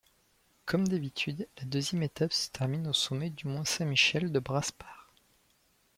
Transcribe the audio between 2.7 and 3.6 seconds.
au sommet du